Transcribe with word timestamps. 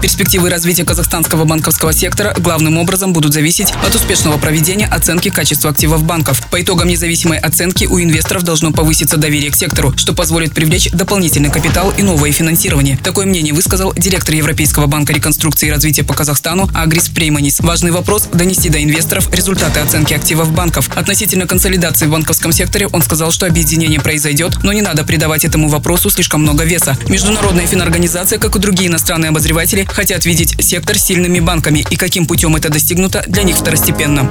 Перспективы 0.00 0.48
развития 0.48 0.84
казахстанского 0.84 1.44
банковского 1.44 1.92
сектора 1.92 2.34
главным 2.38 2.78
образом 2.78 3.12
будут 3.12 3.34
зависеть 3.34 3.72
от 3.86 3.94
успешного 3.94 4.38
проведения 4.38 4.86
оценки 4.86 5.28
качества 5.28 5.70
активов 5.70 6.04
банков. 6.04 6.42
По 6.50 6.62
итогам 6.62 6.88
независимой 6.88 7.38
оценки 7.38 7.84
у 7.84 8.00
инвесторов 8.00 8.42
должно 8.42 8.72
повыситься 8.72 9.18
доверие 9.18 9.50
к 9.50 9.56
сектору, 9.56 9.92
что 9.98 10.14
позволит 10.14 10.54
привлечь 10.54 10.90
дополнительный 10.90 11.50
капитал 11.50 11.92
и 11.98 12.02
новое 12.02 12.32
финансирование. 12.32 12.96
Такое 12.96 13.26
мнение 13.26 13.52
высказал 13.52 13.92
директор 13.94 14.34
Европейского 14.34 14.86
банка 14.86 15.12
реконструкции 15.12 15.68
и 15.68 15.70
развития 15.70 16.02
по 16.02 16.14
Казахстану 16.14 16.70
Агрис 16.74 17.10
Прейманис. 17.10 17.60
Важный 17.60 17.90
вопрос– 17.90 18.26
донести 18.32 18.70
до 18.70 18.82
инвесторов 18.82 19.30
результаты 19.34 19.80
оценки 19.80 20.14
активов 20.14 20.50
банков. 20.52 20.88
Относительно 20.94 21.46
консолидации 21.46 22.06
в 22.06 22.10
банковском 22.10 22.52
секторе 22.52 22.86
он 22.86 23.02
сказал, 23.02 23.32
что 23.32 23.44
объединение 23.44 24.00
произойдет, 24.00 24.62
но 24.62 24.72
не 24.72 24.80
надо 24.80 25.04
придавать 25.04 25.44
этому 25.44 25.68
вопросу 25.68 26.08
слишком 26.08 26.40
много 26.40 26.64
веса. 26.64 26.96
Международная 27.08 27.66
финорганизация, 27.66 28.38
как 28.38 28.56
и 28.56 28.58
другие 28.58 28.88
иностранные 28.88 29.28
обозреватели, 29.28 29.89
хотят 29.92 30.24
видеть 30.24 30.54
сектор 30.62 30.98
сильными 30.98 31.40
банками 31.40 31.84
и 31.90 31.96
каким 31.96 32.26
путем 32.26 32.56
это 32.56 32.68
достигнуто, 32.68 33.24
для 33.26 33.42
них 33.42 33.56
второстепенно. 33.56 34.30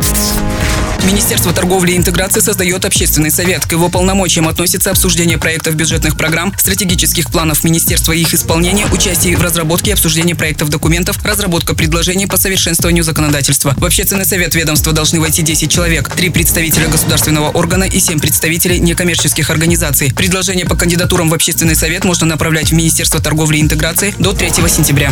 Министерство 1.05 1.53
торговли 1.53 1.93
и 1.93 1.97
интеграции 1.97 2.39
создает 2.39 2.85
общественный 2.85 3.31
совет. 3.31 3.65
К 3.65 3.71
его 3.71 3.89
полномочиям 3.89 4.47
относится 4.47 4.91
обсуждение 4.91 5.37
проектов 5.37 5.75
бюджетных 5.75 6.17
программ, 6.17 6.53
стратегических 6.57 7.31
планов 7.31 7.63
министерства 7.63 8.11
и 8.11 8.21
их 8.21 8.33
исполнения, 8.33 8.85
участие 8.91 9.37
в 9.37 9.41
разработке 9.41 9.91
и 9.91 9.93
обсуждении 9.93 10.33
проектов 10.33 10.69
документов, 10.69 11.17
разработка 11.23 11.73
предложений 11.73 12.27
по 12.27 12.37
совершенствованию 12.37 13.03
законодательства. 13.03 13.73
В 13.77 13.85
общественный 13.85 14.25
совет 14.25 14.55
ведомства 14.55 14.93
должны 14.93 15.19
войти 15.19 15.41
10 15.41 15.71
человек, 15.71 16.09
3 16.15 16.29
представителя 16.29 16.87
государственного 16.87 17.49
органа 17.49 17.85
и 17.85 17.99
7 17.99 18.19
представителей 18.19 18.79
некоммерческих 18.79 19.49
организаций. 19.49 20.13
Предложения 20.13 20.65
по 20.65 20.75
кандидатурам 20.75 21.29
в 21.29 21.33
общественный 21.33 21.75
совет 21.75 22.03
можно 22.03 22.25
направлять 22.25 22.69
в 22.69 22.73
Министерство 22.73 23.21
торговли 23.21 23.57
и 23.57 23.61
интеграции 23.61 24.13
до 24.19 24.33
3 24.33 24.51
сентября. 24.67 25.11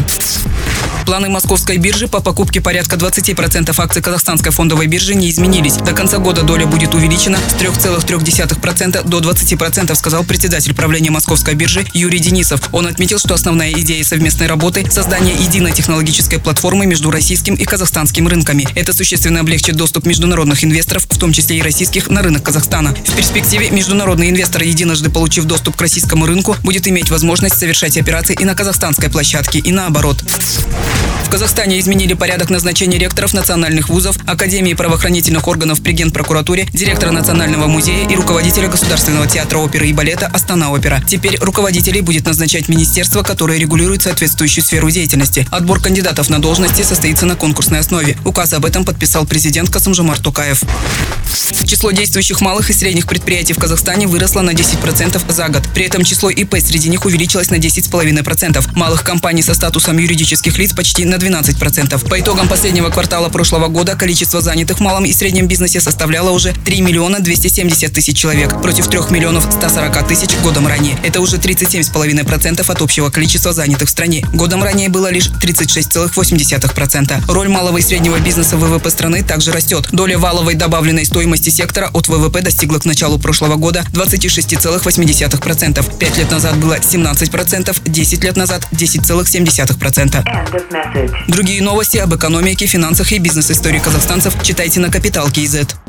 Планы 1.06 1.30
московской 1.30 1.78
биржи 1.78 2.08
по 2.08 2.20
покупке 2.20 2.59
порядка 2.59 2.98
20% 2.98 3.73
акций 3.78 4.02
казахстанской 4.02 4.52
фондовой 4.52 4.88
биржи 4.88 5.16
не 5.16 5.31
изменились. 5.31 5.77
До 5.86 5.94
конца 5.94 6.17
года 6.17 6.44
доля 6.44 6.66
будет 6.66 6.94
увеличена 6.94 7.38
с 7.38 7.53
3,3% 7.61 9.08
до 9.08 9.20
20%, 9.20 9.95
сказал 9.95 10.23
председатель 10.23 10.73
правления 10.73 11.11
московской 11.11 11.56
биржи 11.56 11.86
Юрий 11.94 12.20
Денисов. 12.20 12.61
Он 12.72 12.88
отметил, 12.88 13.20
что 13.20 13.33
основная 13.33 13.72
идея 13.72 14.03
совместной 14.03 14.48
работы– 14.48 14.86
создание 14.92 15.36
единой 15.36 15.72
технологической 15.72 16.39
платформы 16.39 16.86
между 16.86 17.11
российским 17.11 17.55
и 17.55 17.64
казахстанским 17.64 18.28
рынками. 18.28 18.67
Это 18.75 18.94
существенно 18.94 19.42
облегчит 19.42 19.75
доступ 19.75 20.05
международных 20.05 20.64
инвесторов, 20.64 21.05
в 21.09 21.17
том 21.17 21.33
числе 21.33 21.58
и 21.58 21.61
российских, 21.61 22.09
на 22.09 22.22
рынок 22.22 22.44
Казахстана. 22.44 22.94
В 22.94 23.16
перспективе 23.16 23.70
международный 23.70 24.30
инвестор, 24.30 24.64
единожды 24.64 25.09
получив 25.09 25.45
доступ 25.45 25.75
к 25.75 25.81
российскому 25.81 26.25
рынку, 26.25 26.55
будет 26.64 26.88
иметь 26.88 27.09
возможность 27.09 27.58
совершать 27.58 27.98
операции 27.98 28.36
и 28.39 28.45
на 28.45 28.55
казахстанской 28.55 29.09
площадке, 29.09 29.59
и 29.59 29.72
наоборот. 29.72 30.23
В 31.28 31.30
Казахстане 31.30 31.78
изменили 31.80 32.14
порядок 32.14 32.50
назначения 32.50 32.98
ректоров 32.98 33.33
национальных 33.33 33.89
вузов, 33.89 34.17
Академии 34.25 34.73
правоохранительных 34.73 35.45
органов 35.50 35.67
при 35.76 35.92
Генпрокуратуре, 35.92 36.68
директора 36.73 37.12
Национального 37.12 37.68
музея 37.68 38.08
и 38.08 38.16
руководителя 38.16 38.68
Государственного 38.68 39.28
театра 39.28 39.60
оперы 39.60 39.88
и 39.88 39.94
балета 39.94 40.28
«Астана-опера». 40.28 41.04
Теперь 41.08 41.38
руководителей 41.40 42.02
будет 42.02 42.26
назначать 42.26 42.70
министерство, 42.70 43.23
которое 43.23 43.60
регулирует 43.60 44.04
соответствующую 44.04 44.64
сферу 44.64 44.90
деятельности. 44.90 45.48
Отбор 45.52 45.82
кандидатов 45.82 46.30
на 46.30 46.40
должности 46.40 46.82
состоится 46.82 47.26
на 47.26 47.36
конкурсной 47.36 47.80
основе. 47.80 48.18
Указ 48.26 48.54
об 48.54 48.66
этом 48.66 48.86
подписал 48.86 49.26
президент 49.26 49.70
Касымжамар 49.70 50.20
Тукаев. 50.20 50.64
Число 51.66 51.92
действующих 51.92 52.42
малых 52.42 52.70
и 52.70 52.73
средних 52.73 53.08
предприятий 53.08 53.54
в 53.54 53.60
Казахстане 53.60 54.08
выросло 54.08 54.42
на 54.42 54.52
10% 54.52 55.32
за 55.32 55.48
год. 55.50 55.64
При 55.73 55.86
этом 55.86 56.04
число 56.04 56.30
ИП 56.30 56.56
среди 56.60 56.90
них 56.90 57.06
увеличилось 57.06 57.50
на 57.50 57.56
10,5%. 57.56 58.76
Малых 58.76 59.04
компаний 59.04 59.42
со 59.42 59.54
статусом 59.54 59.98
юридических 59.98 60.58
лиц 60.58 60.73
почти 60.73 61.06
на 61.06 61.16
12%. 61.16 62.10
По 62.10 62.20
итогам 62.20 62.48
последнего 62.48 62.90
квартала 62.90 63.30
прошлого 63.30 63.68
года 63.68 63.95
количество 63.95 64.42
занятых 64.42 64.77
в 64.77 64.82
малом 64.82 65.06
и 65.06 65.14
среднем 65.14 65.48
бизнесе 65.58 65.82
составляло 65.82 66.30
уже 66.30 66.54
3 66.54 66.82
миллиона 66.82 67.20
270 67.20 67.92
тысяч 67.92 68.16
человек 68.16 68.62
против 68.62 68.88
3 68.88 69.00
миллионов 69.10 69.48
140 69.52 70.08
тысяч 70.08 70.30
годом 70.44 70.68
ранее. 70.68 71.00
Это 71.04 71.20
уже 71.20 71.38
37,5% 71.38 72.72
от 72.72 72.82
общего 72.82 73.10
количества 73.10 73.54
занятых 73.54 73.88
в 73.88 73.92
стране. 73.92 74.23
Годом 74.34 74.64
ранее 74.64 74.90
было 74.90 75.10
лишь 75.10 75.32
36,8%. 75.42 77.23
Роль 77.28 77.48
малого 77.48 77.80
и 77.80 77.82
среднего 77.82 78.20
бизнеса 78.20 78.56
в 78.56 78.60
ВВП 78.60 78.92
страны 78.92 79.23
также 79.23 79.52
растет. 79.52 79.90
Доля 79.92 80.20
валовой 80.20 80.54
добавленной 80.54 81.06
стоимости 81.06 81.50
сектора 81.50 81.89
от 81.92 82.08
ВВП 82.08 82.42
достигла 82.42 82.78
к 82.78 82.86
началу 82.86 83.18
прошлого 83.18 83.56
года 83.56 83.84
26,8%. 83.94 85.98
Пять 85.98 86.18
лет 86.18 86.30
назад 86.30 86.58
было 86.58 86.78
17%, 86.78 87.89
10 87.89 88.24
лет 88.24 88.38
назад 88.38 88.68
10,7%. 88.74 91.28
Другие 91.28 91.64
новости 91.64 91.98
об 91.98 92.14
экономике, 92.14 92.68
финансах 92.68 93.12
и 93.12 93.18
бизнес-истории 93.18 93.80
казахстанцев 93.80 94.36
читайте 94.44 94.80
на 94.80 94.92
Капитал 94.92 95.32
Киезет. 95.47 95.86